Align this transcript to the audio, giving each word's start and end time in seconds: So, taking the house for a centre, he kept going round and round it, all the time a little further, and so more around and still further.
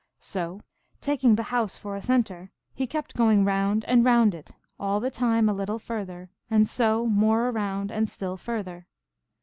So, 0.17 0.59
taking 0.99 1.35
the 1.35 1.43
house 1.53 1.77
for 1.77 1.95
a 1.95 2.01
centre, 2.01 2.49
he 2.73 2.87
kept 2.87 3.13
going 3.15 3.45
round 3.45 3.85
and 3.85 4.03
round 4.03 4.33
it, 4.33 4.49
all 4.79 4.99
the 4.99 5.11
time 5.11 5.47
a 5.47 5.53
little 5.53 5.77
further, 5.77 6.31
and 6.49 6.67
so 6.67 7.05
more 7.05 7.49
around 7.49 7.91
and 7.91 8.09
still 8.09 8.35
further. 8.35 8.87